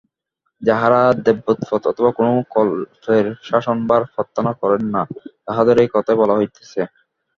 [0.61, 5.01] যাঁহারা দেবত্বপদ অথবা কোন কল্পের শাসনভার প্রার্থনা করেন না,
[5.45, 6.81] তাঁহাদেরই কথা বলা হইতেছে।